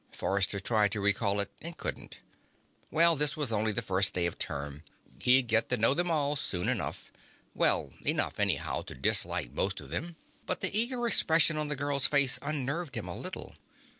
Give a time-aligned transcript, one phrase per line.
[0.11, 2.21] Forrester tried to recall it and couldn't.
[2.89, 4.81] Well, this was only the first day of term.
[5.19, 7.11] He'd get to know them all soon enough
[7.53, 10.15] well enough, anyhow, to dislike most of them.
[10.47, 13.53] But the eager expression on the girl's face unnerved him a little.